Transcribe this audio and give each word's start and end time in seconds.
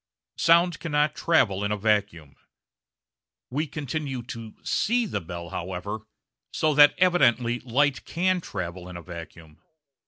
Sound 0.39 0.79
cannot 0.79 1.13
travel 1.13 1.63
in 1.63 1.71
a 1.71 1.77
vacuum. 1.77 2.35
We 3.51 3.67
continue 3.67 4.23
to 4.23 4.55
see 4.63 5.05
the 5.05 5.21
bell, 5.21 5.49
however, 5.49 5.99
so 6.51 6.73
that 6.73 6.95
evidently 6.97 7.59
light 7.59 8.03
can 8.03 8.41
travel 8.41 8.89
in 8.89 8.97
a 8.97 9.03
vacuum. 9.03 9.61